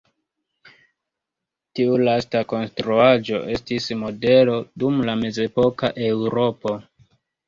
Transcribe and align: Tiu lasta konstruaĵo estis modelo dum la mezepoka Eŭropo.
Tiu 1.79 1.99
lasta 2.07 2.39
konstruaĵo 2.53 3.41
estis 3.57 3.89
modelo 4.05 4.55
dum 4.85 4.97
la 5.11 5.15
mezepoka 5.21 5.91
Eŭropo. 6.07 6.75